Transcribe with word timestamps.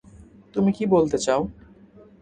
তুমি 0.55 0.71
কি 0.71 0.83
বলতে 0.85 1.17
চাউ? 1.17 1.41